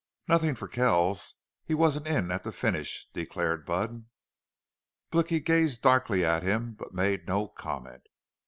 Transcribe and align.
"Nothin' 0.27 0.55
fer 0.55 0.67
Kells! 0.67 1.35
He 1.63 1.75
wasn't 1.75 2.07
in 2.07 2.31
at 2.31 2.41
the 2.41 2.51
finish!" 2.51 3.07
declared 3.13 3.67
Budd. 3.67 4.05
Blicky 5.11 5.39
gazed 5.39 5.83
darkly 5.83 6.25
at 6.25 6.41
him, 6.41 6.73
but 6.73 6.91
made 6.91 7.27
no 7.27 7.47
comment. 7.47 8.07